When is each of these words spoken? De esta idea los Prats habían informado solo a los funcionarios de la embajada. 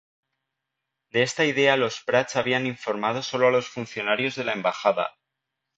De 1.11 1.21
esta 1.21 1.45
idea 1.45 1.77
los 1.77 2.01
Prats 2.03 2.35
habían 2.35 2.65
informado 2.65 3.21
solo 3.21 3.49
a 3.49 3.51
los 3.51 3.67
funcionarios 3.69 4.35
de 4.35 4.43
la 4.45 4.53
embajada. 4.53 5.11